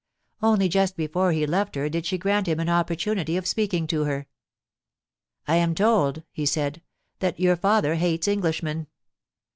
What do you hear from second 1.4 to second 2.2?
left her did she